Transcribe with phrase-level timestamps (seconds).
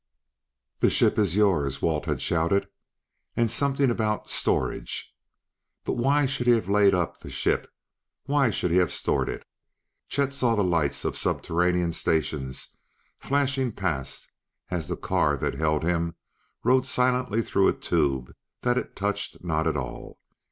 [0.79, 2.67] "The ship is yours," Walt had shouted...
[3.37, 5.13] and something about "storage."
[5.83, 7.69] But why should he have laid up the ship;
[8.23, 9.45] why should he have stored it?
[10.09, 12.75] Chet saw the lights of subterranean stations
[13.19, 14.27] flashing past
[14.71, 16.15] as the car that held him
[16.63, 20.17] rode silently through a tube that it touched not at all.